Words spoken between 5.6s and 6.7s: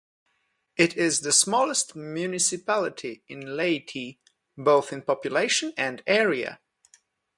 and area.